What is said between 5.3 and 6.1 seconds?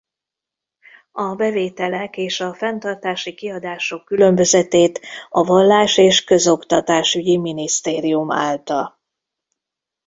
vallás-